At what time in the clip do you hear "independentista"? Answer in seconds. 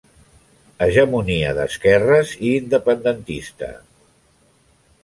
2.63-3.73